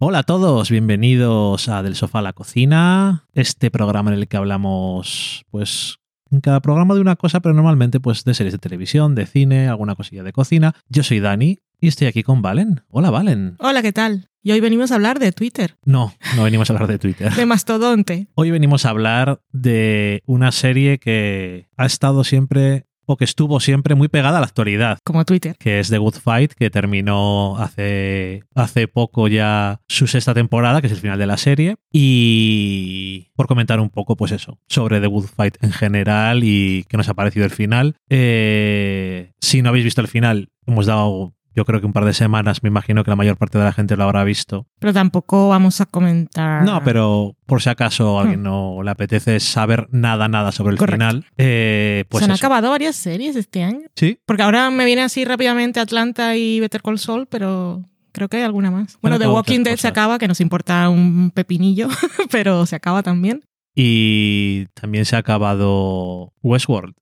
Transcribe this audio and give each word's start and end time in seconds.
Hola 0.00 0.20
a 0.20 0.22
todos, 0.22 0.70
bienvenidos 0.70 1.68
a 1.68 1.82
Del 1.82 1.96
Sofá 1.96 2.20
a 2.20 2.22
la 2.22 2.32
Cocina, 2.32 3.26
este 3.34 3.70
programa 3.70 4.12
en 4.12 4.18
el 4.18 4.28
que 4.28 4.36
hablamos, 4.36 5.44
pues, 5.50 5.96
en 6.30 6.40
cada 6.40 6.60
programa 6.60 6.94
de 6.94 7.00
una 7.00 7.16
cosa, 7.16 7.40
pero 7.40 7.54
normalmente, 7.54 7.98
pues, 7.98 8.22
de 8.24 8.34
series 8.34 8.52
de 8.52 8.58
televisión, 8.58 9.14
de 9.16 9.26
cine, 9.26 9.68
alguna 9.68 9.96
cosilla 9.96 10.22
de 10.22 10.32
cocina. 10.32 10.74
Yo 10.88 11.02
soy 11.02 11.18
Dani 11.18 11.58
y 11.80 11.88
estoy 11.88 12.06
aquí 12.06 12.22
con 12.22 12.42
Valen. 12.42 12.82
Hola, 12.90 13.10
Valen. 13.10 13.56
Hola, 13.58 13.82
¿qué 13.82 13.92
tal? 13.92 14.28
Y 14.40 14.52
hoy 14.52 14.60
venimos 14.60 14.92
a 14.92 14.94
hablar 14.94 15.18
de 15.18 15.32
Twitter, 15.32 15.76
No, 15.84 16.14
no 16.36 16.44
venimos 16.44 16.70
a 16.70 16.72
hablar 16.74 16.88
de 16.88 16.98
Twitter. 17.00 17.34
de 17.34 17.44
Mastodonte. 17.44 18.28
Hoy 18.34 18.52
venimos 18.52 18.86
a 18.86 18.90
hablar 18.90 19.40
de 19.50 20.22
una 20.26 20.52
serie 20.52 20.98
que 20.98 21.66
ha 21.76 21.86
estado 21.86 22.22
siempre, 22.22 22.86
o 23.08 23.16
que 23.16 23.24
estuvo 23.24 23.58
siempre 23.58 23.94
muy 23.94 24.08
pegada 24.08 24.36
a 24.36 24.40
la 24.40 24.46
actualidad. 24.46 24.98
Como 25.02 25.24
Twitter. 25.24 25.56
que 25.58 25.80
es 25.80 25.88
The 25.88 25.96
Good 25.96 26.16
Fight, 26.16 26.52
que 26.52 26.68
terminó 26.68 27.56
hace, 27.56 28.44
hace 28.54 28.86
poco 28.86 29.28
ya 29.28 29.80
su 29.88 30.06
sexta 30.06 30.34
temporada, 30.34 30.82
que 30.82 30.88
es 30.88 30.92
el 30.92 31.00
final 31.00 31.18
de 31.18 31.26
la 31.26 31.38
serie. 31.38 31.76
Y 31.90 33.30
por 33.34 33.46
comentar 33.46 33.80
un 33.80 33.88
poco, 33.88 34.14
pues 34.14 34.32
eso, 34.32 34.58
sobre 34.68 35.00
The 35.00 35.06
Good 35.06 35.24
Fight 35.24 35.56
en 35.62 35.72
general 35.72 36.44
y 36.44 36.84
qué 36.88 36.98
nos 36.98 37.08
ha 37.08 37.14
parecido 37.14 37.46
el 37.46 37.50
final. 37.50 37.96
Eh, 38.10 39.32
si 39.40 39.62
no 39.62 39.70
habéis 39.70 39.84
visto 39.84 40.02
el 40.02 40.08
final, 40.08 40.50
hemos 40.66 40.84
dado, 40.84 41.34
yo 41.58 41.64
creo 41.64 41.80
que 41.80 41.86
un 41.86 41.92
par 41.92 42.04
de 42.04 42.14
semanas, 42.14 42.62
me 42.62 42.68
imagino 42.68 43.02
que 43.02 43.10
la 43.10 43.16
mayor 43.16 43.36
parte 43.36 43.58
de 43.58 43.64
la 43.64 43.72
gente 43.72 43.96
lo 43.96 44.04
habrá 44.04 44.22
visto. 44.22 44.66
Pero 44.78 44.92
tampoco 44.92 45.48
vamos 45.48 45.80
a 45.80 45.86
comentar. 45.86 46.62
No, 46.64 46.82
pero 46.84 47.34
por 47.46 47.60
si 47.60 47.68
acaso 47.68 48.18
a 48.18 48.22
alguien 48.22 48.40
Hmm. 48.40 48.44
no 48.44 48.82
le 48.84 48.90
apetece 48.92 49.40
saber 49.40 49.88
nada, 49.90 50.28
nada 50.28 50.52
sobre 50.52 50.72
el 50.74 50.78
Correcto. 50.78 50.94
final, 51.08 51.26
eh, 51.36 52.04
pues 52.08 52.20
Se 52.20 52.26
han 52.26 52.34
eso. 52.36 52.46
acabado 52.46 52.70
varias 52.70 52.94
series 52.94 53.34
este 53.34 53.64
año. 53.64 53.88
Sí, 53.96 54.18
Porque 54.24 54.42
ahora 54.44 54.70
me 54.70 54.84
viene 54.84 55.02
así 55.02 55.24
rápidamente 55.24 55.80
Atlanta 55.80 56.36
y 56.36 56.60
Better 56.60 56.80
Call 56.82 56.98
Saul, 57.00 57.26
pero 57.26 57.82
creo 58.12 58.28
que 58.28 58.36
hay 58.36 58.44
alguna 58.44 58.70
más. 58.70 58.98
Bueno, 59.02 59.18
The 59.18 59.26
Walking 59.26 59.64
Dead 59.64 59.76
se 59.78 59.88
acaba, 59.88 60.18
que 60.18 60.28
nos 60.28 60.40
importa 60.40 60.88
un 60.88 61.32
pepinillo, 61.34 61.88
pero 62.30 62.66
se 62.66 62.76
acaba 62.76 63.02
también. 63.02 63.42
y 63.74 64.66
también 64.74 65.04
se 65.04 65.16
ha 65.16 65.20
acabado 65.20 66.32
Westworld. 66.42 66.94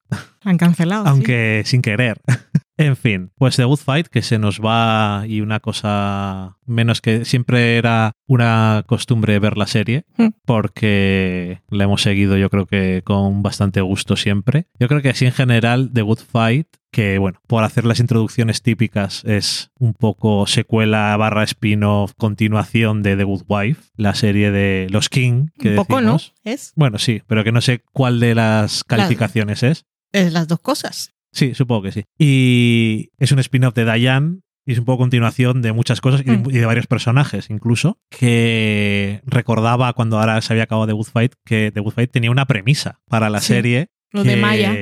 Han 0.45 0.59
cancelado. 0.59 1.05
sí. 1.05 1.11
aunque 1.11 1.63
sin 1.67 1.83
querer. 1.83 2.21
en 2.79 2.97
fin, 2.97 3.31
pues 3.39 3.57
The 3.57 3.65
Good 3.65 3.79
Fight, 3.79 4.07
que 4.09 4.23
se 4.23 4.39
nos 4.39 4.61
va 4.61 5.25
y 5.27 5.41
una 5.41 5.61
cosa 5.61 6.59
menos 6.67 7.01
que 7.01 7.25
siempre 7.25 7.77
era 7.79 8.13
una 8.27 8.85
costumbre 8.87 9.39
ver 9.39 9.57
la 9.57 9.67
serie, 9.67 10.05
Hmm. 10.19 10.29
porque 10.45 11.61
la 11.71 11.85
hemos 11.85 12.03
seguido 12.03 12.37
yo 12.37 12.51
creo 12.51 12.67
que 12.67 13.03
con 13.05 13.43
bastante 13.43 13.81
gusto 13.81 14.17
siempre. 14.17 14.67
Yo 14.79 14.89
creo 14.89 15.03
que 15.03 15.11
así 15.11 15.25
en 15.27 15.33
general 15.33 15.91
The 15.93 16.03
Good 16.03 16.21
Fight, 16.31 16.69
que 16.93 17.19
bueno, 17.19 17.41
por 17.47 17.63
hacer 17.65 17.85
las 17.85 18.01
introducciones 18.01 18.63
típicas 18.63 19.23
es 19.25 19.71
un 19.79 19.93
poco 19.95 20.47
secuela 20.47 21.15
barra 21.17 21.45
spin-off, 21.45 22.13
continuación 22.17 23.03
de 23.03 23.17
The 23.17 23.25
Good 23.25 23.43
Wife, 23.49 23.83
la 23.97 24.15
serie 24.15 24.51
de 24.51 24.87
los 24.91 25.09
King, 25.09 25.49
que 25.59 25.71
Un 25.71 25.77
poco, 25.77 26.01
¿no? 26.01 26.19
Es, 26.45 26.73
Bueno, 26.77 26.99
sí, 26.99 27.23
pero 27.27 27.45
que 27.45 27.53
no 27.53 27.61
sé 27.61 27.83
cuál 27.93 28.21
de 28.21 28.35
las 28.35 28.83
calificaciones 28.85 29.63
es. 29.63 29.85
es 30.13 30.33
las 30.33 30.49
dos 30.49 30.61
cosas. 30.61 31.13
Sí, 31.37 31.55
supongo 31.55 31.83
que 31.83 31.93
sí. 31.93 32.05
Y 32.19 33.11
es 33.19 33.31
un 33.31 33.39
spin-off 33.41 33.75
de 33.75 33.85
Diane 33.85 34.39
y 34.65 34.73
es 34.73 34.79
un 34.79 34.85
poco 34.87 34.99
continuación 34.99 35.61
de 35.63 35.73
muchas 35.73 36.01
cosas 36.01 36.23
y, 36.27 36.31
Mm. 36.31 36.45
y 36.51 36.55
de 36.55 36.65
varios 36.67 36.87
personajes 36.87 37.51
incluso, 37.51 37.99
que 38.11 39.21
recordaba 39.27 39.93
cuando 39.93 40.19
ahora 40.19 40.41
se 40.41 40.53
había 40.53 40.65
acabado 40.65 40.87
The 40.87 40.93
Good 40.95 41.07
Fight 41.13 41.33
que 41.45 41.71
The 41.73 41.81
Good 41.81 41.93
Fight 41.93 42.11
tenía 42.11 42.31
una 42.31 42.47
premisa 42.47 43.01
para 43.09 43.29
la 43.31 43.41
Sí, 43.41 43.49
serie 43.49 43.89
Lo 44.13 44.23
que 44.23 44.31
de 44.31 44.37
Maya. 44.37 44.75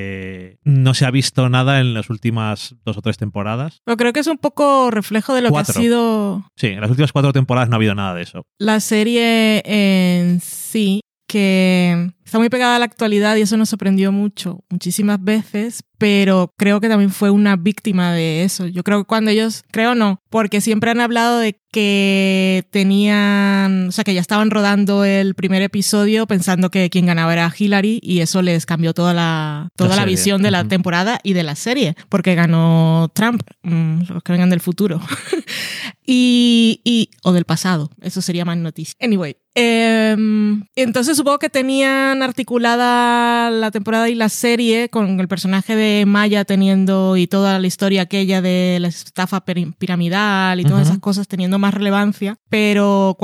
no 0.65 0.95
se 0.95 1.05
ha 1.07 1.11
visto 1.11 1.49
nada 1.49 1.81
en 1.81 1.93
las 1.93 2.09
últimas 2.09 2.77
dos 2.85 2.97
o 2.97 3.03
tres 3.03 3.19
temporadas. 3.19 3.81
Pero 3.85 3.97
creo 3.97 4.13
que 4.13 4.21
es 4.21 4.27
un 4.29 4.39
poco 4.39 4.91
reflejo 4.93 5.35
de 5.35 5.43
lo 5.43 5.51
Cuatro. 5.51 5.75
que 5.75 5.79
ha 5.81 5.83
sido 5.83 6.45
Sí, 6.57 6.69
en 6.69 6.81
las 6.81 6.91
últimas 6.91 7.11
cuatro 7.13 7.33
temporadas 7.33 7.69
no 7.69 7.75
ha 7.75 7.79
habido 7.79 7.95
nada 7.97 8.15
de 8.15 8.23
eso. 8.23 8.47
la 8.59 8.79
serie 8.81 9.61
en 9.67 10.41
sí, 10.41 11.01
que 11.29 12.11
está 12.35 12.41
muy 12.41 12.49
pegada 12.49 12.75
a 12.75 12.79
la 12.81 12.85
actualidad 12.87 13.37
y 13.37 13.43
eso 13.43 13.57
nos 13.57 13.69
sorprendió 13.69 14.11
mucho, 14.11 14.65
muchísimas 14.69 15.23
veces, 15.23 15.85
pero 15.99 16.53
creo 16.59 16.81
que 16.81 16.89
también 16.89 17.11
fue 17.11 17.31
una 17.31 17.55
víctima 17.55 18.13
de 18.13 18.43
eso. 18.43 18.67
Yo 18.67 18.83
creo 18.83 18.99
que 18.99 19.05
cuando 19.07 19.31
ellos, 19.31 19.63
creo 19.71 19.95
no, 19.95 20.21
porque 20.31 20.61
siempre 20.61 20.91
han 20.91 21.01
hablado 21.01 21.39
de 21.39 21.61
que 21.71 22.67
tenían, 22.71 23.87
o 23.89 23.93
sea, 23.93 24.03
que 24.03 24.15
ya 24.15 24.21
estaban 24.21 24.51
rodando 24.51 25.05
el 25.05 25.35
primer 25.37 25.63
episodio 25.63 26.27
pensando 26.27 26.71
que 26.73 26.91
quien 26.91 27.07
ganaba 27.07 27.33
era 27.33 27.53
Hillary 27.57 28.01
y 28.03 28.19
eso 28.21 28.43
les 28.43 28.67
cambió 28.67 28.95
toda 28.95 29.15
la, 29.15 29.69
toda 29.77 29.91
la, 29.91 30.03
serie. 30.03 30.11
visión 30.17 30.43
de 30.43 30.51
la 30.51 30.61
Ujú. 30.63 30.69
temporada 30.71 31.21
y 31.23 31.35
de 31.35 31.43
la 31.45 31.55
serie, 31.55 31.95
porque 32.09 32.35
ganó 32.35 33.13
Trump, 33.15 33.43
mm, 33.63 34.03
los 34.13 34.23
que 34.25 34.33
vengan 34.33 34.51
del 34.51 34.61
futuro. 34.61 35.01
y, 36.05 36.81
y- 36.85 37.11
o 37.23 37.33
del 37.33 37.45
pasado, 37.45 37.91
eso 38.03 38.21
sería 38.23 38.45
más 38.45 38.57
noticia. 38.57 38.95
Anyway, 39.01 39.37
em, 39.55 40.65
entonces 40.77 41.17
supongo 41.17 41.39
que 41.39 41.49
tenían 41.51 42.23
articulada 42.25 43.51
la 43.51 43.71
temporada 43.71 44.09
y 44.09 44.15
la 44.15 44.29
serie 44.29 44.89
con 44.89 45.21
el 45.21 45.29
personaje 45.29 45.77
de 45.77 46.05
Maya 46.07 46.45
teniendo 46.45 47.17
y 47.17 47.27
toda 47.27 47.59
la 47.59 47.67
historia 47.67 48.03
aquella 48.03 48.41
de 48.43 48.79
la 48.81 48.89
estafa 48.89 49.45
piramidal 49.45 50.61
y 50.61 50.65
todas 50.65 50.89
esas 50.89 50.99
cosas 50.99 51.29
teniendo 51.29 51.59
más 51.59 51.75
relevancia, 51.75 52.37
pero 52.49 53.17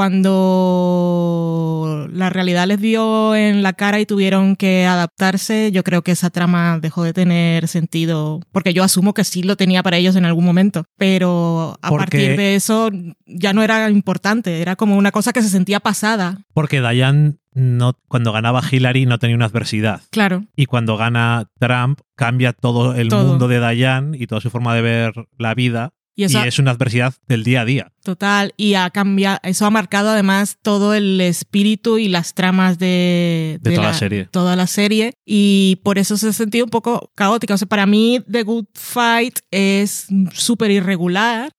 cuando 0.71 2.09
la 2.13 2.31
realidad 2.31 2.67
les 2.67 2.81
dio 2.81 3.35
en 3.35 3.63
la 3.63 3.73
cara 3.73 4.01
y 4.01 4.07
tuvieron 4.07 4.57
que 4.57 4.87
adaptarse, 4.87 5.71
yo 5.73 5.83
creo 5.85 6.03
que 6.03 6.13
esa 6.13 6.31
trama 6.31 6.79
dejó 6.81 7.03
de 7.05 7.13
tener 7.13 7.69
sentido, 7.69 8.41
porque 8.53 8.73
yo 8.75 8.85
asumo 8.85 9.15
que 9.15 9.25
sí 9.25 9.43
lo 9.43 9.57
tenía 9.57 9.83
para 9.83 9.97
ellos 9.97 10.17
en 10.17 10.25
algún 10.25 10.45
momento, 10.45 10.85
pero 10.97 11.77
a 11.83 11.89
Porque- 11.89 12.01
partir 12.19 12.37
de 12.37 12.55
eso 12.55 12.91
ya 13.27 13.53
no 13.53 13.63
era 13.63 13.89
importante, 13.91 14.61
era 14.61 14.77
como 14.77 14.97
una 14.97 15.13
cosa 15.13 15.33
que 15.33 15.43
se 15.43 15.49
sentía 15.49 15.81
pasada. 15.81 16.39
Porque 16.53 16.81
Diane 16.81 17.35
no, 17.53 17.95
cuando 18.09 18.33
ganaba 18.33 18.63
Hillary 18.71 19.07
no 19.07 19.19
tenía 19.19 19.37
una 19.37 19.47
adversidad. 19.47 20.03
Claro, 20.11 20.45
Y 20.57 20.67
cuando 20.67 20.97
gana 20.97 21.49
Trump, 21.59 22.01
cambia 22.15 22.53
todo 22.53 22.95
el 22.95 23.09
Todo. 23.09 23.27
mundo 23.27 23.49
de 23.49 23.59
Diane 23.75 24.17
y 24.19 24.27
toda 24.27 24.41
su 24.41 24.51
forma 24.51 24.75
de 24.75 24.83
ver 24.83 25.13
la 25.39 25.55
vida. 25.55 25.93
Y 26.21 26.25
eso 26.25 26.45
y 26.45 26.49
es 26.49 26.59
una 26.59 26.73
adversidad 26.73 27.15
del 27.29 27.45
día 27.45 27.63
a 27.63 27.65
día. 27.65 27.93
total 28.03 28.53
y 28.57 28.75
ha 28.75 28.91
cambiado, 28.91 29.39
eso 29.43 29.65
ha 29.65 29.71
marcado 29.71 30.11
además 30.11 30.59
todo 30.61 30.93
el 30.95 31.21
espíritu 31.21 31.99
y 31.99 32.09
las 32.09 32.35
tramas 32.35 32.79
de, 32.79 33.59
De 33.63 33.75
toda 33.75 33.89
la 33.89 33.95
serie. 33.95 34.29
toda 34.31 34.57
la 34.57 34.67
serie 34.67 35.15
y 35.25 35.81
por 35.83 35.99
eso 35.99 36.17
se 36.17 36.29
ha 36.29 36.33
sentido 36.33 36.65
un 36.65 36.71
poco 36.71 37.11
caótica. 37.15 37.55
O 37.55 37.59
sea, 37.59 37.69
para 37.69 37.87
mí 37.87 38.21
The 38.31 38.43
Good 38.43 38.67
Fight 38.75 39.39
es 39.51 40.09
súper 40.33 40.71
irregular 40.71 41.53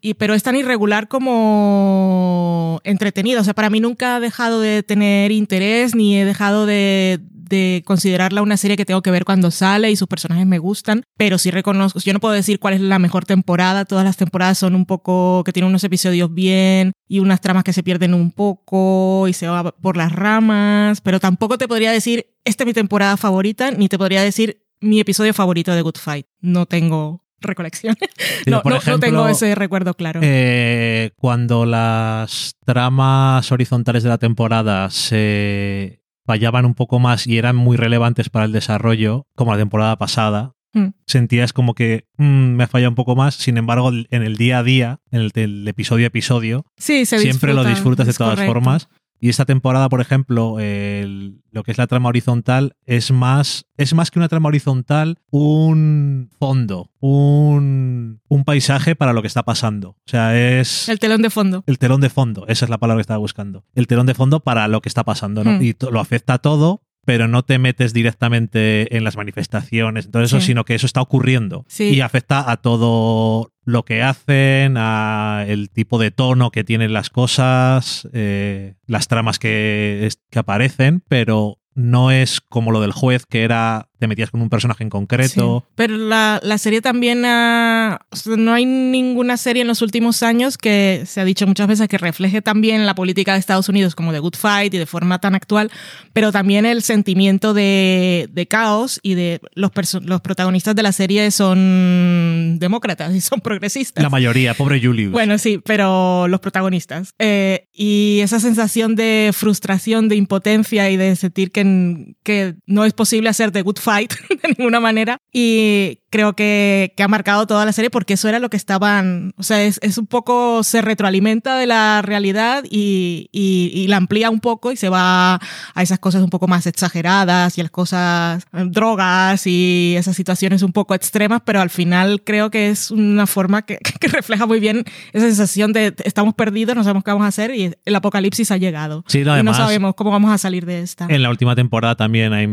y, 0.00 0.14
pero 0.14 0.32
es 0.32 0.42
tan 0.42 0.56
irregular 0.56 1.06
como 1.06 2.80
entretenido. 2.82 3.42
O 3.42 3.44
sea, 3.44 3.52
para 3.52 3.68
mí 3.68 3.78
nunca 3.78 4.16
ha 4.16 4.20
dejado 4.20 4.58
de 4.58 4.82
tener 4.82 5.32
interés 5.32 5.94
ni 5.94 6.16
he 6.16 6.24
dejado 6.24 6.64
de, 6.64 7.20
de 7.50 7.82
considerarla 7.84 8.40
una 8.40 8.56
serie 8.56 8.78
que 8.78 8.86
tengo 8.86 9.02
que 9.02 9.10
ver 9.10 9.26
cuando 9.26 9.50
sale 9.50 9.90
y 9.90 9.96
sus 9.96 10.08
personajes 10.08 10.46
me 10.46 10.58
gustan, 10.58 11.02
pero 11.18 11.36
sí 11.36 11.50
reconozco, 11.50 12.00
yo 12.00 12.14
no 12.14 12.20
puedo 12.20 12.32
decir 12.32 12.58
cuál 12.58 12.72
es 12.74 12.80
la 12.80 12.98
mejor 12.98 13.26
temporada, 13.26 13.84
todas 13.84 14.04
las 14.06 14.16
temporadas 14.16 14.56
son 14.56 14.74
un 14.74 14.86
poco, 14.86 15.42
que 15.44 15.52
tienen 15.52 15.68
unos 15.68 15.84
episodios 15.84 16.32
bien 16.32 16.92
y 17.06 17.18
unas 17.18 17.42
tramas 17.42 17.64
que 17.64 17.74
se 17.74 17.82
pierden 17.82 18.14
un 18.14 18.30
poco 18.30 19.28
y 19.28 19.34
se 19.34 19.46
va 19.48 19.72
por 19.72 19.98
las 19.98 20.12
ramas, 20.12 21.02
pero 21.02 21.20
tampoco 21.20 21.58
te 21.58 21.68
podría 21.68 21.92
decir, 21.92 22.26
esta 22.46 22.62
es 22.62 22.66
mi 22.66 22.72
temporada 22.72 23.18
favorita, 23.18 23.70
ni 23.72 23.88
te 23.88 23.98
podría 23.98 24.22
decir 24.22 24.62
mi 24.80 24.98
episodio 25.00 25.34
favorito 25.34 25.74
de 25.74 25.82
Good 25.82 25.96
Fight. 25.98 26.26
No 26.40 26.64
tengo 26.64 27.24
recolección. 27.40 27.96
No, 28.46 28.62
no- 28.64 28.78
no 28.86 28.98
tengo 28.98 29.28
ese 29.28 29.54
recuerdo 29.54 29.94
claro. 29.94 30.20
eh, 30.22 31.10
cuando 31.16 31.66
las 31.66 32.54
tramas 32.64 33.50
horizontales 33.52 34.02
de 34.02 34.08
la 34.08 34.18
temporada 34.18 34.88
se 34.90 35.99
fallaban 36.26 36.64
un 36.66 36.74
poco 36.74 36.98
más 36.98 37.26
y 37.26 37.38
eran 37.38 37.56
muy 37.56 37.76
relevantes 37.76 38.28
para 38.30 38.44
el 38.44 38.52
desarrollo, 38.52 39.26
como 39.34 39.52
la 39.52 39.58
temporada 39.58 39.96
pasada, 39.96 40.54
Mm. 40.72 40.90
sentías 41.04 41.52
como 41.52 41.74
que 41.74 42.06
mm, 42.16 42.22
me 42.54 42.68
falla 42.68 42.88
un 42.88 42.94
poco 42.94 43.16
más. 43.16 43.34
Sin 43.34 43.56
embargo, 43.58 43.90
en 43.92 44.22
el 44.22 44.36
día 44.36 44.60
a 44.60 44.62
día, 44.62 45.00
en 45.10 45.20
el, 45.22 45.32
el 45.34 45.66
episodio 45.66 46.06
a 46.06 46.08
episodio, 46.08 46.64
Sí, 46.76 47.06
siempre 47.06 47.54
lo 47.54 47.64
disfruta, 47.64 48.04
disfrutas 48.04 48.06
de 48.06 48.12
todas 48.14 48.34
correcto. 48.34 48.52
formas. 48.52 48.88
Y 49.22 49.28
esta 49.28 49.44
temporada, 49.44 49.88
por 49.90 50.00
ejemplo, 50.00 50.58
el- 50.60 51.42
lo 51.52 51.62
que 51.62 51.72
es 51.72 51.78
la 51.78 51.86
trama 51.86 52.08
horizontal 52.08 52.74
es 52.86 53.10
más, 53.10 53.66
es 53.76 53.92
más 53.92 54.10
que 54.10 54.18
una 54.18 54.28
trama 54.28 54.48
horizontal, 54.48 55.18
un 55.30 56.30
fondo, 56.38 56.90
un, 57.00 58.20
un 58.28 58.44
paisaje 58.44 58.96
para 58.96 59.12
lo 59.12 59.20
que 59.22 59.28
está 59.28 59.42
pasando. 59.42 59.90
O 59.90 59.96
sea, 60.06 60.38
es 60.60 60.88
El 60.88 60.98
telón 60.98 61.22
de 61.22 61.30
fondo. 61.30 61.64
el 61.66 61.78
telón 61.78 62.00
de 62.00 62.08
fondo, 62.10 62.46
esa 62.48 62.64
es 62.64 62.70
la 62.70 62.78
palabra 62.78 62.98
que 63.00 63.02
estaba 63.02 63.18
buscando. 63.18 63.64
El 63.74 63.86
telón 63.86 64.06
de 64.06 64.14
fondo 64.14 64.40
para 64.40 64.68
lo 64.68 64.80
que 64.80 64.88
está 64.88 65.04
pasando, 65.04 65.44
¿no? 65.44 65.58
Hmm. 65.58 65.62
Y 65.62 65.74
lo 65.90 66.00
afecta 66.00 66.34
a 66.34 66.38
todo, 66.38 66.82
pero 67.04 67.28
no 67.28 67.42
te 67.42 67.58
metes 67.58 67.92
directamente 67.92 68.96
en 68.96 69.04
las 69.04 69.16
manifestaciones, 69.16 70.10
todo 70.10 70.22
eso, 70.22 70.40
Sí. 70.40 70.46
sino 70.48 70.64
que 70.64 70.74
eso 70.74 70.86
está 70.86 71.00
ocurriendo 71.00 71.64
Sí. 71.68 71.84
y 71.90 72.00
afecta 72.00 72.50
a 72.50 72.56
todo 72.58 73.52
lo 73.70 73.84
que 73.84 74.02
hacen, 74.02 74.76
a 74.76 75.44
el 75.46 75.70
tipo 75.70 75.98
de 75.98 76.10
tono 76.10 76.50
que 76.50 76.64
tienen 76.64 76.92
las 76.92 77.10
cosas, 77.10 78.08
eh, 78.12 78.74
las 78.86 79.08
tramas 79.08 79.38
que, 79.38 80.08
que 80.30 80.38
aparecen, 80.38 81.02
pero 81.08 81.58
no 81.74 82.10
es 82.10 82.40
como 82.40 82.72
lo 82.72 82.80
del 82.80 82.92
juez, 82.92 83.26
que 83.26 83.42
era 83.42 83.89
te 84.00 84.08
metías 84.08 84.30
con 84.30 84.40
un 84.40 84.48
personaje 84.48 84.82
en 84.82 84.90
concreto. 84.90 85.64
Sí. 85.64 85.72
Pero 85.76 85.96
la, 85.96 86.40
la, 86.42 86.58
serie 86.58 86.80
también 86.80 87.24
ha, 87.26 88.00
o 88.10 88.16
sea, 88.16 88.34
no 88.36 88.54
hay 88.54 88.64
ninguna 88.64 89.36
serie 89.36 89.60
en 89.62 89.68
los 89.68 89.82
últimos 89.82 90.22
años 90.22 90.56
que 90.56 91.04
se 91.06 91.20
ha 91.20 91.24
dicho 91.24 91.46
muchas 91.46 91.68
veces 91.68 91.86
que 91.86 91.98
refleje 91.98 92.40
también 92.40 92.86
la 92.86 92.94
política 92.94 93.34
de 93.34 93.38
Estados 93.38 93.68
Unidos 93.68 93.94
como 93.94 94.12
de 94.12 94.18
Good 94.18 94.36
Fight 94.36 94.72
y 94.72 94.78
de 94.78 94.86
forma 94.86 95.20
tan 95.20 95.34
actual, 95.34 95.70
pero 96.14 96.32
también 96.32 96.64
el 96.64 96.82
sentimiento 96.82 97.52
de, 97.52 98.28
de 98.32 98.46
caos 98.46 99.00
y 99.02 99.14
de 99.14 99.40
los, 99.54 99.70
los 100.02 100.20
protagonistas 100.22 100.74
de 100.74 100.82
la 100.82 100.92
serie 100.92 101.30
son 101.30 102.58
demócratas 102.58 103.14
y 103.14 103.20
son 103.20 103.40
progresistas. 103.40 104.02
La 104.02 104.08
mayoría, 104.08 104.54
pobre 104.54 104.80
Julius. 104.80 105.12
Bueno, 105.12 105.36
sí, 105.36 105.60
pero 105.62 106.26
los 106.26 106.40
protagonistas. 106.40 107.12
Eh, 107.18 107.68
y 107.74 108.20
esa 108.22 108.40
sensación 108.40 108.96
de 108.96 109.30
frustración, 109.34 110.08
de 110.08 110.16
impotencia 110.16 110.90
y 110.90 110.96
de 110.96 111.16
sentir 111.16 111.52
que, 111.52 112.14
que 112.22 112.54
no 112.66 112.86
es 112.86 112.94
posible 112.94 113.28
hacer 113.28 113.50
The 113.50 113.60
Good 113.60 113.78
Fight 113.78 113.89
de 114.42 114.54
ninguna 114.56 114.80
manera. 114.80 115.18
Y 115.32 115.98
creo 116.10 116.34
que, 116.34 116.92
que, 116.96 117.02
ha 117.02 117.08
marcado 117.08 117.46
toda 117.46 117.64
la 117.64 117.72
serie 117.72 117.88
porque 117.88 118.14
eso 118.14 118.28
era 118.28 118.38
lo 118.38 118.50
que 118.50 118.56
estaban, 118.56 119.32
o 119.36 119.42
sea, 119.42 119.62
es, 119.62 119.78
es 119.82 119.96
un 119.96 120.06
poco, 120.06 120.62
se 120.64 120.82
retroalimenta 120.82 121.56
de 121.56 121.66
la 121.66 122.02
realidad 122.02 122.64
y, 122.68 123.28
y, 123.32 123.70
y, 123.72 123.86
la 123.86 123.96
amplía 123.96 124.28
un 124.28 124.40
poco 124.40 124.72
y 124.72 124.76
se 124.76 124.88
va 124.88 125.34
a 125.34 125.82
esas 125.82 126.00
cosas 126.00 126.22
un 126.22 126.30
poco 126.30 126.48
más 126.48 126.66
exageradas 126.66 127.56
y 127.56 127.60
a 127.60 127.64
las 127.64 127.70
cosas, 127.70 128.44
drogas 128.52 129.46
y 129.46 129.94
esas 129.96 130.16
situaciones 130.16 130.62
un 130.62 130.72
poco 130.72 130.94
extremas, 130.94 131.42
pero 131.44 131.60
al 131.60 131.70
final 131.70 132.22
creo 132.24 132.50
que 132.50 132.70
es 132.70 132.90
una 132.90 133.26
forma 133.26 133.62
que, 133.62 133.78
que 134.00 134.08
refleja 134.08 134.46
muy 134.46 134.58
bien 134.58 134.84
esa 135.12 135.26
sensación 135.26 135.72
de 135.72 135.94
estamos 136.04 136.34
perdidos, 136.34 136.74
no 136.74 136.82
sabemos 136.82 137.04
qué 137.04 137.12
vamos 137.12 137.24
a 137.24 137.28
hacer 137.28 137.54
y 137.54 137.72
el 137.84 137.94
apocalipsis 137.94 138.50
ha 138.50 138.56
llegado. 138.56 139.04
Sí, 139.06 139.20
no, 139.20 139.30
y 139.30 139.34
además, 139.34 139.58
no 139.58 139.64
sabemos 139.64 139.94
cómo 139.94 140.10
vamos 140.10 140.32
a 140.32 140.38
salir 140.38 140.66
de 140.66 140.80
esta. 140.80 141.06
En 141.08 141.22
la 141.22 141.30
última 141.30 141.54
temporada 141.54 141.94
también 141.94 142.32
hay 142.32 142.48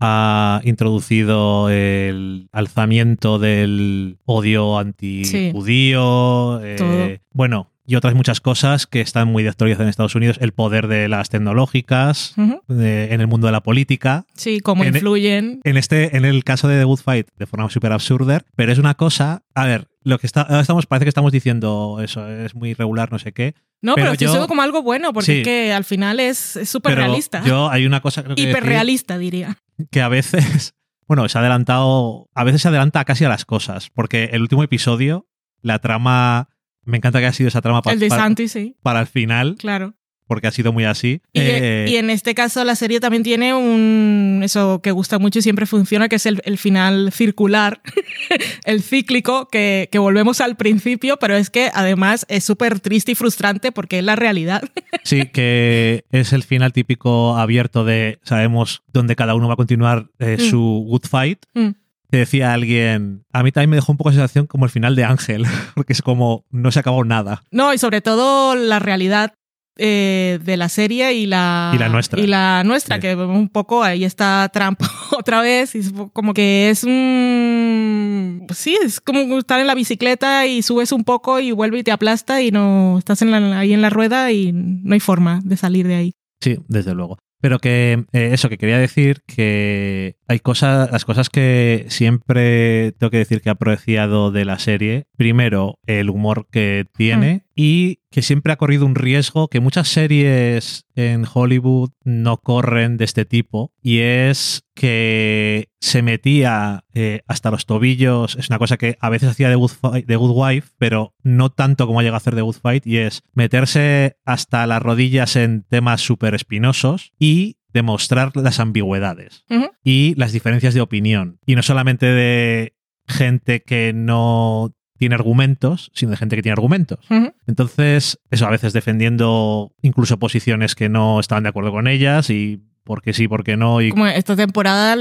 ha 0.00 0.60
introducido 0.64 1.70
el 1.70 2.48
alzamiento 2.52 3.38
del 3.38 4.18
odio 4.24 4.78
antijudío. 4.78 6.60
Sí. 6.62 6.66
Eh, 6.80 7.20
bueno, 7.32 7.70
y 7.88 7.96
otras 7.96 8.14
muchas 8.14 8.42
cosas 8.42 8.86
que 8.86 9.00
están 9.00 9.28
muy 9.28 9.42
de 9.42 9.48
actualidad 9.48 9.80
en 9.80 9.88
Estados 9.88 10.14
Unidos. 10.14 10.36
El 10.42 10.52
poder 10.52 10.88
de 10.88 11.08
las 11.08 11.30
tecnológicas 11.30 12.34
uh 12.36 12.42
-huh. 12.42 12.60
de, 12.68 13.14
en 13.14 13.22
el 13.22 13.26
mundo 13.28 13.46
de 13.46 13.52
la 13.52 13.62
política. 13.62 14.26
Sí, 14.34 14.60
cómo 14.60 14.84
en, 14.84 14.94
influyen. 14.94 15.60
En, 15.64 15.78
este, 15.78 16.14
en 16.14 16.26
el 16.26 16.44
caso 16.44 16.68
de 16.68 16.78
The 16.78 16.84
Good 16.84 17.00
Fight, 17.00 17.28
de 17.38 17.46
forma 17.46 17.70
súper 17.70 17.92
absurda, 17.92 18.42
pero 18.56 18.72
es 18.72 18.78
una 18.78 18.92
cosa. 18.92 19.42
A 19.54 19.64
ver, 19.64 19.88
lo 20.04 20.18
que 20.18 20.26
está, 20.26 20.60
estamos, 20.60 20.84
parece 20.84 21.06
que 21.06 21.08
estamos 21.08 21.32
diciendo 21.32 21.98
eso, 22.02 22.28
es 22.28 22.54
muy 22.54 22.70
irregular, 22.70 23.10
no 23.10 23.18
sé 23.18 23.32
qué. 23.32 23.54
No, 23.80 23.94
pero, 23.94 24.12
pero 24.18 24.34
yo, 24.34 24.48
como 24.48 24.60
algo 24.60 24.82
bueno, 24.82 25.14
porque 25.14 25.32
sí, 25.32 25.38
es 25.38 25.44
que 25.44 25.72
al 25.72 25.84
final 25.84 26.20
es 26.20 26.60
súper 26.64 26.94
realista. 26.94 27.42
Yo 27.44 27.70
hay 27.70 27.86
una 27.86 28.02
cosa. 28.02 28.22
Hiperrealista, 28.36 29.16
diría. 29.16 29.56
Que 29.90 30.02
a 30.02 30.08
veces. 30.08 30.74
Bueno, 31.08 31.26
se 31.30 31.38
ha 31.38 31.40
adelantado. 31.40 32.28
A 32.34 32.44
veces 32.44 32.60
se 32.60 32.68
adelanta 32.68 33.02
casi 33.06 33.24
a 33.24 33.30
las 33.30 33.46
cosas. 33.46 33.88
Porque 33.88 34.24
el 34.32 34.42
último 34.42 34.62
episodio, 34.62 35.26
la 35.62 35.78
trama 35.78 36.50
me 36.88 36.98
encanta 36.98 37.18
que 37.18 37.24
haya 37.24 37.32
sido 37.32 37.48
esa 37.48 37.62
trama 37.62 37.80
para, 37.80 37.94
el 37.94 38.00
de 38.00 38.08
para, 38.08 38.22
Santi, 38.22 38.48
sí. 38.48 38.76
para 38.82 39.00
el 39.00 39.06
final. 39.06 39.56
Claro. 39.58 39.94
Porque 40.28 40.46
ha 40.46 40.52
sido 40.52 40.72
muy 40.72 40.84
así. 40.84 41.20
Y, 41.32 41.40
eh, 41.40 41.86
y, 41.88 41.96
en 41.96 42.10
este 42.10 42.34
caso 42.34 42.62
la 42.64 42.76
serie 42.76 43.00
también 43.00 43.24
tiene 43.24 43.54
un 43.54 44.40
eso 44.44 44.80
que 44.82 44.92
gusta 44.92 45.18
mucho 45.18 45.40
y 45.40 45.42
siempre 45.42 45.66
funciona, 45.66 46.08
que 46.08 46.16
es 46.16 46.26
el, 46.26 46.40
el 46.44 46.58
final 46.58 47.10
circular, 47.12 47.80
el 48.64 48.82
cíclico, 48.82 49.48
que, 49.48 49.88
que, 49.90 49.98
volvemos 49.98 50.40
al 50.40 50.56
principio, 50.56 51.16
pero 51.18 51.34
es 51.34 51.50
que 51.50 51.70
además 51.74 52.26
es 52.28 52.44
súper 52.44 52.78
triste 52.78 53.12
y 53.12 53.14
frustrante 53.16 53.72
porque 53.72 53.98
es 53.98 54.04
la 54.04 54.14
realidad. 54.14 54.62
Sí, 55.04 55.26
que 55.26 56.04
es 56.10 56.34
el 56.34 56.42
final 56.42 56.74
típico 56.74 57.38
abierto 57.38 57.84
de 57.84 58.18
sabemos 58.24 58.82
dónde 58.92 59.16
cada 59.16 59.34
uno 59.34 59.48
va 59.48 59.54
a 59.54 59.56
continuar 59.56 60.10
eh, 60.18 60.36
mm. 60.38 60.50
su 60.50 60.84
good 60.86 61.06
fight. 61.08 61.38
Mm 61.54 61.70
que 62.10 62.18
decía 62.18 62.54
alguien, 62.54 63.24
a 63.32 63.42
mí 63.42 63.52
también 63.52 63.70
me 63.70 63.76
dejó 63.76 63.92
un 63.92 63.98
poco 63.98 64.10
la 64.10 64.16
sensación 64.16 64.46
como 64.46 64.64
el 64.64 64.70
final 64.70 64.96
de 64.96 65.04
Ángel, 65.04 65.44
porque 65.74 65.92
es 65.92 66.02
como 66.02 66.44
no 66.50 66.70
se 66.70 66.80
acabó 66.80 67.04
nada. 67.04 67.42
No, 67.50 67.74
y 67.74 67.78
sobre 67.78 68.00
todo 68.00 68.54
la 68.54 68.78
realidad 68.78 69.34
eh, 69.78 70.38
de 70.44 70.56
la 70.56 70.68
serie 70.68 71.14
y 71.14 71.26
la, 71.26 71.72
y 71.74 71.78
la 71.78 71.88
nuestra. 71.88 72.20
Y 72.20 72.26
la 72.26 72.62
nuestra, 72.64 72.96
sí. 72.96 73.02
que 73.02 73.14
un 73.14 73.48
poco 73.48 73.82
ahí 73.82 74.04
está 74.04 74.50
Trump 74.52 74.80
otra 75.16 75.40
vez, 75.40 75.74
y 75.74 75.80
como 76.12 76.34
que 76.34 76.70
es 76.70 76.84
un... 76.84 78.46
Sí, 78.54 78.76
es 78.84 79.00
como 79.00 79.38
estar 79.38 79.60
en 79.60 79.66
la 79.66 79.74
bicicleta 79.74 80.46
y 80.46 80.62
subes 80.62 80.92
un 80.92 81.04
poco 81.04 81.38
y 81.40 81.52
vuelve 81.52 81.78
y 81.78 81.82
te 81.84 81.92
aplasta 81.92 82.42
y 82.42 82.50
no 82.50 82.98
estás 82.98 83.22
en 83.22 83.30
la, 83.30 83.58
ahí 83.58 83.72
en 83.72 83.82
la 83.82 83.90
rueda 83.90 84.32
y 84.32 84.52
no 84.52 84.94
hay 84.94 85.00
forma 85.00 85.40
de 85.44 85.56
salir 85.56 85.86
de 85.86 85.94
ahí. 85.94 86.12
Sí, 86.40 86.58
desde 86.68 86.94
luego. 86.94 87.18
Pero 87.40 87.60
que 87.60 88.04
eh, 88.12 88.30
eso, 88.32 88.48
que 88.48 88.58
quería 88.58 88.78
decir 88.78 89.22
que 89.26 90.16
hay 90.28 90.40
cosas, 90.40 90.92
las 90.92 91.06
cosas 91.06 91.30
que 91.30 91.86
siempre 91.88 92.92
tengo 92.92 93.10
que 93.10 93.16
decir 93.16 93.40
que 93.40 93.48
he 93.48 93.52
apreciado 93.52 94.30
de 94.30 94.44
la 94.44 94.58
serie. 94.58 95.06
Primero, 95.16 95.78
el 95.86 96.10
humor 96.10 96.46
que 96.50 96.86
tiene 96.94 97.36
mm. 97.36 97.40
y 97.56 98.00
que 98.10 98.20
siempre 98.20 98.52
ha 98.52 98.56
corrido 98.56 98.84
un 98.84 98.94
riesgo 98.94 99.48
que 99.48 99.60
muchas 99.60 99.88
series 99.88 100.84
en 100.94 101.24
Hollywood 101.32 101.90
no 102.04 102.36
corren 102.36 102.98
de 102.98 103.06
este 103.06 103.24
tipo 103.24 103.72
y 103.82 104.00
es 104.00 104.64
que 104.74 105.70
se 105.80 106.02
metía 106.02 106.84
eh, 106.92 107.22
hasta 107.26 107.50
los 107.50 107.64
tobillos, 107.64 108.36
es 108.36 108.50
una 108.50 108.58
cosa 108.58 108.76
que 108.76 108.98
a 109.00 109.08
veces 109.08 109.30
hacía 109.30 109.48
de 109.48 109.56
Good, 109.56 109.70
Fight, 109.80 110.06
de 110.06 110.16
Good 110.16 110.32
Wife, 110.34 110.68
pero 110.76 111.14
no 111.22 111.50
tanto 111.50 111.86
como 111.86 112.02
llega 112.02 112.14
a 112.14 112.18
hacer 112.18 112.34
de 112.34 112.42
Good 112.42 112.56
Fight 112.60 112.86
y 112.86 112.98
es 112.98 113.22
meterse 113.32 114.18
hasta 114.26 114.66
las 114.66 114.82
rodillas 114.82 115.36
en 115.36 115.62
temas 115.62 116.02
súper 116.02 116.34
espinosos 116.34 117.12
y 117.18 117.56
demostrar 117.78 118.36
las 118.36 118.60
ambigüedades 118.60 119.44
uh 119.50 119.54
-huh. 119.54 119.70
y 119.84 120.14
las 120.16 120.32
diferencias 120.32 120.74
de 120.74 120.80
opinión. 120.80 121.38
Y 121.46 121.54
no 121.54 121.62
solamente 121.62 122.06
de 122.06 122.74
gente 123.06 123.62
que 123.62 123.92
no 123.94 124.74
tiene 124.98 125.14
argumentos, 125.14 125.90
sino 125.94 126.10
de 126.10 126.16
gente 126.16 126.34
que 126.36 126.42
tiene 126.42 126.54
argumentos. 126.54 126.98
Uh 127.08 127.14
-huh. 127.14 127.34
Entonces, 127.46 128.18
eso 128.30 128.46
a 128.46 128.50
veces 128.50 128.72
defendiendo 128.72 129.72
incluso 129.80 130.18
posiciones 130.18 130.74
que 130.74 130.88
no 130.88 131.20
estaban 131.20 131.44
de 131.44 131.50
acuerdo 131.50 131.70
con 131.70 131.86
ellas 131.86 132.30
y 132.30 132.64
porque 132.88 133.12
sí, 133.12 133.28
porque 133.28 133.58
no. 133.58 133.82
Y... 133.82 133.90
Como 133.90 134.06
esta 134.06 134.34
temporada, 134.34 134.96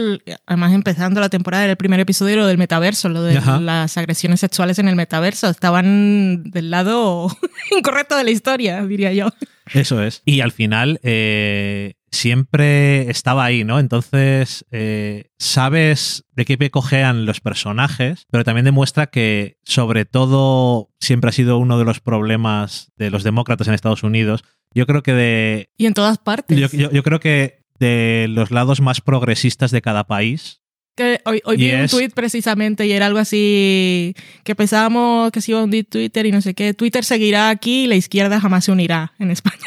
además 0.45 0.73
empezando 0.73 1.21
la 1.21 1.29
temporada 1.29 1.65
del 1.65 1.77
primer 1.77 2.01
episodio, 2.01 2.35
lo 2.35 2.45
del 2.45 2.57
metaverso, 2.57 3.07
lo 3.07 3.23
de 3.23 3.37
Ajá. 3.37 3.61
las 3.61 3.97
agresiones 3.97 4.41
sexuales 4.41 4.77
en 4.77 4.89
el 4.89 4.97
metaverso, 4.97 5.49
estaban 5.49 6.43
del 6.51 6.69
lado 6.69 7.29
incorrecto 7.75 8.17
de 8.17 8.25
la 8.25 8.31
historia, 8.31 8.85
diría 8.85 9.13
yo. 9.13 9.29
Eso 9.73 10.03
es. 10.03 10.21
Y 10.25 10.41
al 10.41 10.51
final 10.51 10.99
eh, 11.01 11.93
siempre 12.11 13.09
estaba 13.09 13.45
ahí, 13.45 13.63
¿no? 13.63 13.79
Entonces, 13.79 14.65
eh, 14.71 15.29
sabes 15.37 16.25
de 16.31 16.45
qué 16.45 16.57
pie 16.57 16.69
cojean 16.69 17.25
los 17.25 17.41
personajes, 17.41 18.25
pero 18.31 18.43
también 18.43 18.65
demuestra 18.65 19.07
que, 19.07 19.57
sobre 19.63 20.05
todo, 20.05 20.89
siempre 20.99 21.29
ha 21.29 21.33
sido 21.33 21.57
uno 21.57 21.77
de 21.77 21.85
los 21.85 21.99
problemas 21.99 22.91
de 22.97 23.09
los 23.09 23.23
demócratas 23.23 23.67
en 23.67 23.73
Estados 23.73 24.03
Unidos. 24.03 24.43
Yo 24.73 24.85
creo 24.85 25.03
que 25.03 25.13
de... 25.13 25.69
Y 25.77 25.85
en 25.85 25.93
todas 25.93 26.17
partes. 26.17 26.57
Yo, 26.57 26.67
yo, 26.69 26.91
yo 26.91 27.03
creo 27.03 27.19
que 27.19 27.63
de 27.79 28.27
los 28.29 28.51
lados 28.51 28.81
más 28.81 29.01
progresistas 29.01 29.71
de 29.71 29.81
cada 29.81 30.05
país. 30.05 30.61
Que 30.95 31.21
hoy, 31.25 31.41
hoy 31.45 31.57
vi 31.57 31.69
es... 31.69 31.93
un 31.93 31.99
tweet 31.99 32.09
precisamente 32.09 32.87
y 32.87 32.91
era 32.91 33.05
algo 33.05 33.19
así 33.19 34.15
que 34.43 34.55
pensábamos 34.55 35.31
que 35.31 35.41
se 35.41 35.51
iba 35.51 35.59
a 35.59 35.63
hundir 35.63 35.87
Twitter 35.87 36.25
y 36.25 36.31
no 36.31 36.41
sé 36.41 36.55
qué. 36.55 36.73
Twitter 36.73 37.03
seguirá 37.03 37.49
aquí 37.49 37.83
y 37.83 37.87
la 37.87 37.95
izquierda 37.95 38.41
jamás 38.41 38.65
se 38.65 38.71
unirá 38.71 39.13
en 39.19 39.29
España. 39.29 39.57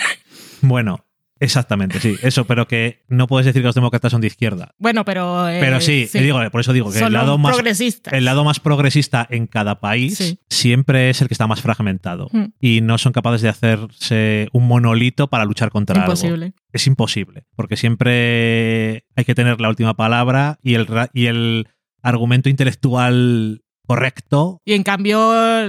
Bueno, 0.62 1.06
Exactamente, 1.40 1.98
sí, 2.00 2.16
eso, 2.22 2.44
pero 2.44 2.68
que 2.68 3.02
no 3.08 3.26
puedes 3.26 3.46
decir 3.46 3.62
que 3.62 3.66
los 3.66 3.74
demócratas 3.74 4.12
son 4.12 4.20
de 4.20 4.26
izquierda. 4.26 4.74
Bueno, 4.78 5.06
pero. 5.06 5.48
Eh, 5.48 5.58
pero 5.58 5.80
sí, 5.80 6.06
sí. 6.06 6.18
Digo, 6.18 6.38
por 6.50 6.60
eso 6.60 6.74
digo 6.74 6.92
que 6.92 6.98
el 6.98 7.12
lado, 7.12 7.38
más, 7.38 7.58
el 8.12 8.24
lado 8.26 8.44
más 8.44 8.60
progresista 8.60 9.26
en 9.30 9.46
cada 9.46 9.80
país 9.80 10.18
sí. 10.18 10.38
siempre 10.50 11.08
es 11.08 11.22
el 11.22 11.28
que 11.28 11.34
está 11.34 11.46
más 11.46 11.62
fragmentado. 11.62 12.28
Mm. 12.32 12.44
Y 12.60 12.82
no 12.82 12.98
son 12.98 13.14
capaces 13.14 13.40
de 13.40 13.48
hacerse 13.48 14.48
un 14.52 14.68
monolito 14.68 15.28
para 15.28 15.46
luchar 15.46 15.70
contra 15.70 15.98
imposible. 15.98 16.46
algo. 16.46 16.56
Es 16.72 16.86
imposible, 16.86 17.44
porque 17.56 17.76
siempre 17.76 19.06
hay 19.16 19.24
que 19.24 19.34
tener 19.34 19.62
la 19.62 19.70
última 19.70 19.94
palabra 19.94 20.58
y 20.62 20.74
el, 20.74 20.86
y 21.14 21.26
el 21.26 21.68
argumento 22.02 22.50
intelectual 22.50 23.62
correcto. 23.90 24.62
Y 24.64 24.74
en 24.74 24.84
cambio, 24.84 25.18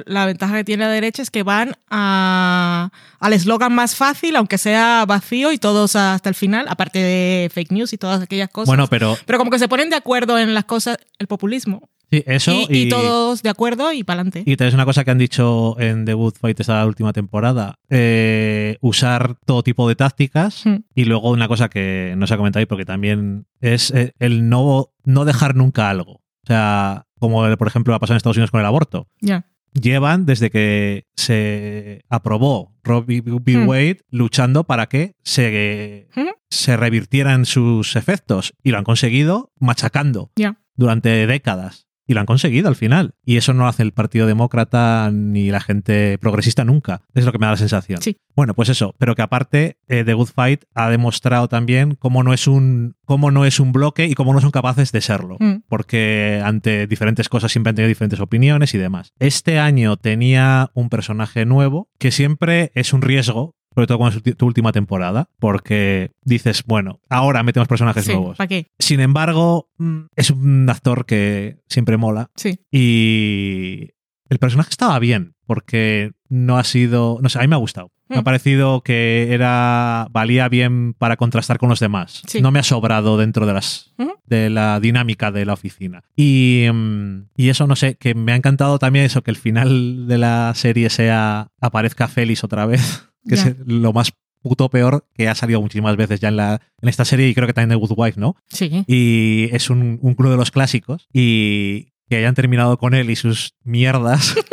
la 0.06 0.28
ventaja 0.28 0.58
que 0.58 0.64
tiene 0.64 0.84
la 0.84 0.92
derecha 0.92 1.24
es 1.24 1.32
que 1.32 1.42
van 1.42 1.74
a, 1.90 2.92
al 3.20 3.34
eslogan 3.34 3.74
más 3.74 3.96
fácil, 3.96 4.36
aunque 4.36 4.60
sea 4.60 5.06
vacío 5.08 5.52
y 5.52 5.58
todos 5.58 5.96
hasta 5.96 6.30
el 6.30 6.36
final, 6.36 6.68
aparte 6.70 7.00
de 7.00 7.50
fake 7.52 7.72
news 7.72 7.94
y 7.94 7.98
todas 7.98 8.22
aquellas 8.22 8.50
cosas. 8.50 8.68
Bueno, 8.68 8.86
pero. 8.86 9.18
Pero 9.26 9.40
como 9.40 9.50
que 9.50 9.58
se 9.58 9.68
ponen 9.68 9.90
de 9.90 9.96
acuerdo 9.96 10.38
en 10.38 10.54
las 10.54 10.66
cosas, 10.66 11.00
el 11.18 11.26
populismo. 11.26 11.90
Sí, 12.12 12.24
eso. 12.28 12.52
Y, 12.52 12.68
y, 12.70 12.82
y 12.84 12.90
todos 12.90 13.42
de 13.42 13.50
acuerdo 13.50 13.92
y 13.92 14.04
para 14.04 14.22
adelante. 14.22 14.44
Y 14.46 14.64
es 14.64 14.74
una 14.76 14.86
cosa 14.86 15.04
que 15.04 15.10
han 15.10 15.18
dicho 15.18 15.80
en 15.80 16.06
The 16.06 16.14
Good 16.14 16.36
Fight 16.40 16.60
esta 16.60 16.86
última 16.86 17.14
temporada: 17.14 17.80
eh, 17.90 18.78
usar 18.82 19.36
todo 19.48 19.64
tipo 19.64 19.90
de 19.90 19.96
tácticas. 19.96 20.64
Hmm. 20.64 20.84
Y 20.94 21.06
luego 21.06 21.32
una 21.32 21.48
cosa 21.48 21.70
que 21.70 22.14
no 22.18 22.28
se 22.28 22.36
ha 22.36 22.38
comentado 22.38 22.60
ahí, 22.60 22.68
porque 22.68 22.86
también 22.86 23.48
es 23.62 23.90
eh, 23.90 24.14
el 24.20 24.48
no, 24.48 24.92
no 25.06 25.26
dejar 25.26 25.56
nunca 25.56 25.90
algo. 25.90 26.22
O 26.44 26.48
sea, 26.48 27.08
como 27.22 27.56
por 27.56 27.68
ejemplo 27.70 27.96
ha 27.96 28.00
pasado 28.00 28.16
en 28.16 28.18
Estados 28.18 28.36
Unidos 28.36 28.52
con 28.52 28.60
el 28.60 28.66
aborto. 28.66 29.08
Yeah. 29.22 29.46
llevan 29.74 30.26
desde 30.26 30.50
que 30.50 31.06
se 31.16 32.02
aprobó 32.10 32.76
Robbie 32.84 33.22
B. 33.22 33.32
Hmm. 33.56 33.70
Wade 33.70 34.00
luchando 34.10 34.66
para 34.66 34.88
que 34.88 35.16
se, 35.24 36.10
Hmm. 36.14 36.32
se 36.50 36.76
revirtieran 36.76 37.46
sus 37.46 37.96
efectos 37.96 38.54
y 38.64 38.72
lo 38.72 38.80
han 38.80 38.84
conseguido 38.84 39.54
machacando 39.60 40.32
durante 40.76 41.26
décadas. 41.26 41.88
Y 42.12 42.14
lo 42.14 42.20
han 42.20 42.26
conseguido 42.26 42.68
al 42.68 42.76
final. 42.76 43.16
Y 43.24 43.38
eso 43.38 43.54
no 43.54 43.64
lo 43.64 43.70
hace 43.70 43.84
el 43.84 43.94
Partido 43.94 44.28
Demócrata 44.28 45.10
ni 45.14 45.50
la 45.50 45.62
gente 45.62 46.18
progresista 46.18 46.66
nunca. 46.66 47.04
Es 47.14 47.24
lo 47.24 47.32
que 47.32 47.40
me 47.40 47.46
da 47.46 47.52
la 47.52 47.58
sensación. 47.58 48.02
Sí. 48.02 48.18
Bueno, 48.36 48.54
pues 48.54 48.68
eso. 48.68 48.94
Pero 48.98 49.16
que 49.16 49.22
aparte, 49.22 49.78
eh, 49.88 50.04
The 50.04 50.14
Good 50.14 50.28
Fight 50.28 50.66
ha 50.76 50.90
demostrado 50.90 51.48
también 51.48 51.96
cómo 51.96 52.22
no 52.22 52.34
es 52.34 52.48
un, 52.48 52.98
cómo 53.06 53.32
no 53.32 53.46
es 53.46 53.62
un 53.62 53.72
bloque 53.72 54.08
y 54.08 54.14
cómo 54.14 54.34
no 54.34 54.42
son 54.42 54.52
capaces 54.52 54.92
de 54.92 55.00
serlo. 55.00 55.38
Mm. 55.40 55.64
Porque 55.70 56.42
ante 56.44 56.86
diferentes 56.86 57.30
cosas 57.30 57.54
siempre 57.54 57.70
han 57.70 57.78
tenido 57.78 57.88
diferentes 57.88 58.20
opiniones 58.20 58.74
y 58.74 58.78
demás. 58.78 59.14
Este 59.20 59.58
año 59.58 59.96
tenía 59.96 60.70
un 60.74 60.90
personaje 60.90 61.46
nuevo 61.46 61.88
que 61.98 62.12
siempre 62.12 62.74
es 62.76 62.92
un 62.92 63.04
riesgo. 63.04 63.56
Sobre 63.74 63.88
todo 63.88 63.98
cuando 64.00 64.18
es 64.24 64.36
tu- 64.38 64.46
última 64.46 64.72
temporada, 64.72 65.30
porque 65.40 66.12
dices, 66.26 66.64
bueno, 66.66 67.00
ahora 67.10 67.42
metemos 67.44 67.68
personajes 67.70 68.04
Sí, 68.06 68.12
nuevos. 68.12 68.38
¿para 68.38 68.48
qué? 68.48 68.68
Sin 68.80 69.00
embargo, 69.00 69.70
mm, 69.78 70.00
es 70.16 70.30
un 70.32 70.70
actor 70.70 71.06
que 71.06 71.58
siempre 71.70 71.96
mola 71.98 72.30
Sí. 72.36 72.60
y 72.72 73.90
el 74.30 74.40
personaje 74.40 74.70
estaba 74.72 74.98
bien 75.00 75.34
porque 75.46 76.12
no 76.30 76.58
ha 76.58 76.64
sido, 76.64 77.20
no 77.22 77.30
sé, 77.30 77.40
a 77.40 77.42
mí 77.42 77.48
me 77.48 77.56
ha 77.56 77.60
gustado. 77.60 77.92
Me 78.08 78.18
ha 78.18 78.22
Mm. 78.22 78.24
parecido 78.26 78.82
que 78.82 79.28
era 79.34 80.08
valía 80.12 80.50
bien 80.50 80.94
para 80.94 81.16
contrastar 81.18 81.58
con 81.58 81.70
los 81.70 81.80
demás. 81.80 82.24
Sí. 82.28 82.42
No 82.42 82.52
me 82.52 82.60
ha 82.60 82.64
sobrado 82.64 83.18
dentro 83.18 83.46
de 83.46 83.54
las 83.54 83.94
de 84.26 84.50
la 84.50 84.80
dinámica 84.80 85.32
de 85.32 85.46
la 85.46 85.54
oficina. 85.54 86.04
Y, 86.16 86.66
mm, 86.74 87.28
y 87.36 87.50
eso 87.50 87.68
no 87.68 87.76
sé, 87.76 87.96
que 87.96 88.16
me 88.16 88.32
ha 88.32 88.36
encantado 88.36 88.80
también 88.80 89.06
eso 89.06 89.22
que 89.24 89.32
el 89.32 89.38
final 89.38 90.08
de 90.08 90.18
la 90.18 90.54
serie 90.56 90.90
sea 90.90 91.48
aparezca 91.60 92.08
Félix 92.08 92.44
otra 92.46 92.66
vez, 92.66 92.80
que 93.28 93.36
es 93.36 93.56
lo 93.66 93.94
más 93.94 94.12
puto 94.42 94.70
peor 94.70 95.06
que 95.14 95.28
ha 95.30 95.36
salido 95.36 95.62
muchísimas 95.62 95.96
veces 95.96 96.20
ya 96.20 96.30
en 96.30 96.38
la 96.38 96.62
en 96.82 96.90
esta 96.90 97.06
serie 97.06 97.28
y 97.30 97.36
creo 97.36 97.46
que 97.48 97.54
también 97.54 97.70
de 97.70 97.76
Good 97.76 97.94
Wife, 97.96 98.20
¿no? 98.20 98.36
Sí. 98.50 98.84
y 98.88 99.50
es 99.52 99.70
un, 99.70 100.00
un 100.02 100.16
club 100.16 100.32
de 100.32 100.38
los 100.38 100.50
clásicos 100.52 101.08
y 101.14 101.90
que 102.10 102.18
hayan 102.18 102.34
terminado 102.36 102.78
con 102.78 102.94
él 102.94 103.10
y 103.10 103.16
sus 103.16 103.54
mierdas. 103.64 104.36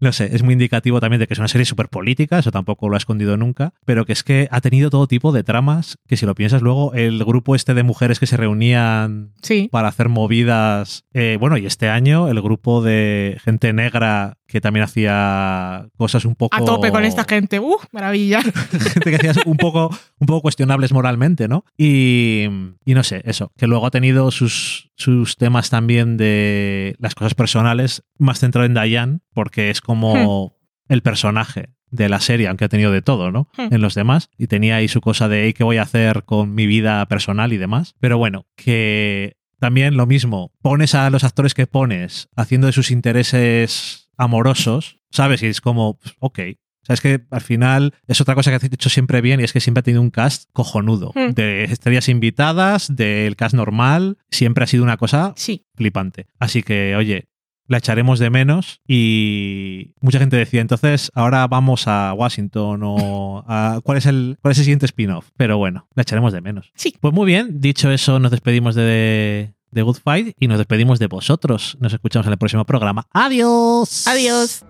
No 0.00 0.12
sé, 0.12 0.30
es 0.32 0.44
muy 0.44 0.52
indicativo 0.52 1.00
también 1.00 1.18
de 1.18 1.26
que 1.26 1.34
es 1.34 1.40
una 1.40 1.48
serie 1.48 1.64
súper 1.64 1.88
política, 1.88 2.38
eso 2.38 2.52
tampoco 2.52 2.88
lo 2.88 2.94
ha 2.94 2.98
escondido 2.98 3.36
nunca, 3.36 3.74
pero 3.84 4.06
que 4.06 4.12
es 4.12 4.22
que 4.22 4.46
ha 4.52 4.60
tenido 4.60 4.90
todo 4.90 5.08
tipo 5.08 5.32
de 5.32 5.42
tramas, 5.42 5.98
que 6.06 6.16
si 6.16 6.24
lo 6.24 6.36
piensas 6.36 6.62
luego, 6.62 6.94
el 6.94 7.24
grupo 7.24 7.56
este 7.56 7.74
de 7.74 7.82
mujeres 7.82 8.20
que 8.20 8.26
se 8.26 8.36
reunían 8.36 9.32
Sí. 9.42 9.68
para 9.72 9.88
hacer 9.88 10.08
movidas, 10.08 11.04
eh, 11.14 11.36
bueno, 11.40 11.56
y 11.58 11.66
este 11.66 11.88
año 11.88 12.28
el 12.28 12.40
grupo 12.40 12.80
de 12.80 13.38
gente 13.44 13.72
negra 13.72 14.37
que 14.48 14.62
también 14.62 14.82
hacía 14.82 15.86
cosas 15.98 16.24
un 16.24 16.34
poco... 16.34 16.56
A 16.56 16.64
tope 16.64 16.90
con 16.90 17.04
esta 17.04 17.24
gente. 17.24 17.60
¡Uh! 17.60 17.76
Maravilla. 17.92 18.40
gente 18.92 19.10
que 19.10 19.28
hacía 19.28 19.42
un 19.44 19.58
poco, 19.58 19.90
un 20.18 20.26
poco 20.26 20.40
cuestionables 20.40 20.90
moralmente, 20.90 21.48
¿no? 21.48 21.66
Y, 21.76 22.46
y 22.86 22.94
no 22.94 23.02
sé, 23.04 23.20
eso, 23.26 23.52
que 23.58 23.66
luego 23.66 23.86
ha 23.86 23.90
tenido 23.90 24.30
sus, 24.30 24.90
sus 24.96 25.36
temas 25.36 25.68
también 25.68 26.16
de 26.16 26.96
las 26.98 27.14
cosas 27.14 27.34
personales, 27.34 28.04
más 28.18 28.40
centrado 28.40 28.64
en 28.64 28.72
Diane, 28.72 29.18
porque 29.34 29.68
es 29.68 29.82
como 29.82 30.56
el 30.88 31.02
personaje 31.02 31.68
de 31.90 32.08
la 32.08 32.20
serie, 32.20 32.48
aunque 32.48 32.64
ha 32.64 32.70
tenido 32.70 32.90
de 32.90 33.02
todo, 33.02 33.30
¿no? 33.30 33.48
Hmm. 33.56 33.74
En 33.74 33.82
los 33.82 33.94
demás. 33.94 34.30
Y 34.38 34.46
tenía 34.46 34.76
ahí 34.76 34.88
su 34.88 35.02
cosa 35.02 35.28
de 35.28 35.44
"Ey, 35.44 35.52
qué 35.52 35.62
voy 35.62 35.76
a 35.76 35.82
hacer 35.82 36.24
con 36.24 36.54
mi 36.54 36.66
vida 36.66 37.04
personal 37.06 37.52
y 37.52 37.58
demás. 37.58 37.94
Pero 38.00 38.16
bueno, 38.16 38.46
que 38.56 39.36
también 39.60 39.96
lo 39.96 40.06
mismo, 40.06 40.52
pones 40.62 40.94
a 40.94 41.10
los 41.10 41.24
actores 41.24 41.52
que 41.52 41.66
pones 41.66 42.28
haciendo 42.34 42.66
de 42.66 42.72
sus 42.72 42.90
intereses 42.90 44.07
amorosos, 44.18 44.98
¿sabes? 45.10 45.42
Y 45.42 45.46
es 45.46 45.60
como, 45.60 45.98
pues, 45.98 46.14
ok. 46.18 46.38
O 46.82 46.86
sea, 46.88 46.94
es 46.94 47.00
que 47.00 47.20
al 47.30 47.40
final 47.40 47.94
es 48.06 48.20
otra 48.20 48.34
cosa 48.34 48.50
que 48.50 48.56
has 48.56 48.64
hecho 48.64 48.88
siempre 48.88 49.20
bien 49.20 49.40
y 49.40 49.44
es 49.44 49.52
que 49.52 49.60
siempre 49.60 49.80
ha 49.80 49.82
tenido 49.82 50.00
un 50.02 50.10
cast 50.10 50.48
cojonudo. 50.52 51.12
Hmm. 51.14 51.32
De 51.34 51.64
estrellas 51.64 52.08
invitadas, 52.08 52.94
del 52.94 53.36
cast 53.36 53.54
normal, 53.54 54.18
siempre 54.30 54.64
ha 54.64 54.66
sido 54.66 54.84
una 54.84 54.96
cosa 54.96 55.32
Sí. 55.36 55.66
flipante. 55.74 56.26
Así 56.38 56.62
que, 56.62 56.96
oye, 56.96 57.28
la 57.66 57.76
echaremos 57.76 58.18
de 58.18 58.30
menos 58.30 58.80
y 58.88 59.92
mucha 60.00 60.18
gente 60.18 60.36
decía, 60.36 60.62
entonces 60.62 61.10
ahora 61.14 61.46
vamos 61.46 61.86
a 61.86 62.14
Washington 62.14 62.80
o 62.82 63.44
a... 63.46 63.80
¿Cuál 63.84 63.98
es 63.98 64.06
el, 64.06 64.38
cuál 64.40 64.52
es 64.52 64.58
el 64.58 64.64
siguiente 64.64 64.86
spin-off? 64.86 65.28
Pero 65.36 65.58
bueno, 65.58 65.86
la 65.94 66.02
echaremos 66.02 66.32
de 66.32 66.40
menos. 66.40 66.72
Sí. 66.74 66.94
Pues 66.98 67.12
muy 67.12 67.26
bien, 67.26 67.60
dicho 67.60 67.90
eso, 67.90 68.18
nos 68.18 68.30
despedimos 68.30 68.74
de, 68.74 69.52
de 69.70 69.82
Good 69.82 69.98
Fight 70.02 70.34
y 70.38 70.48
nos 70.48 70.58
despedimos 70.58 70.98
de 70.98 71.06
vosotros. 71.06 71.76
Nos 71.80 71.92
escuchamos 71.92 72.26
en 72.26 72.32
el 72.32 72.38
próximo 72.38 72.64
programa. 72.64 73.06
¡Adiós! 73.12 74.06
Adiós. 74.06 74.64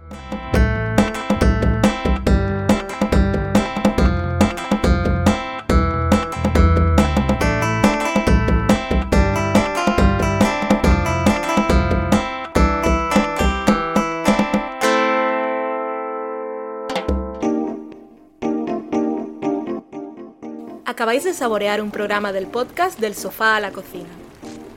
Acabáis 20.99 21.23
de 21.23 21.33
saborear 21.33 21.81
un 21.81 21.93
programa 21.93 22.33
del 22.33 22.49
podcast 22.49 22.99
Del 22.99 23.15
sofá 23.15 23.55
a 23.55 23.61
la 23.61 23.71
cocina. 23.71 24.09